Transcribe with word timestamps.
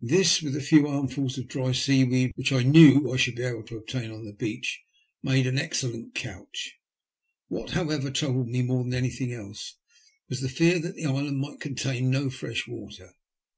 This, 0.00 0.40
with 0.40 0.56
a 0.56 0.62
few 0.62 0.86
armfuls 0.86 1.36
of 1.36 1.48
dry 1.48 1.72
seaweed, 1.72 2.32
which 2.36 2.50
I 2.50 2.62
knew 2.62 3.12
I 3.12 3.18
should 3.18 3.34
be 3.36 3.42
able 3.42 3.62
to 3.64 3.76
obtain 3.76 4.10
on 4.10 4.24
the 4.24 4.32
beach, 4.32 4.80
made 5.22 5.46
an 5.46 5.58
excellent 5.58 6.14
couch. 6.14 6.78
What, 7.48 7.72
however, 7.72 8.10
troubled 8.10 8.48
me 8.48 8.62
more 8.62 8.82
than 8.84 8.94
anything 8.94 9.34
else, 9.34 9.76
was 10.30 10.40
the 10.40 10.48
fear 10.48 10.78
that 10.78 10.94
the 10.94 11.04
island 11.04 11.40
might 11.40 11.60
contain 11.60 12.08
no 12.08 12.30
fresh 12.30 12.66
water. 12.66 13.12